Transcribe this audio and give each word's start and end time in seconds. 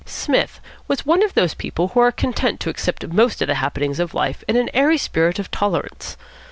Psmith 0.03 0.59
was 0.87 1.05
one 1.05 1.21
of 1.21 1.35
those 1.35 1.53
people 1.53 1.89
who 1.89 1.99
are 1.99 2.11
content 2.11 2.59
to 2.59 2.71
accept 2.71 3.07
most 3.09 3.39
of 3.39 3.47
the 3.47 3.53
happenings 3.61 3.99
of 3.99 4.15
life 4.15 4.43
in 4.47 4.55
an 4.55 4.67
airy 4.73 4.97
spirit 4.97 5.37
of 5.37 5.51
tolerance. 5.51 6.17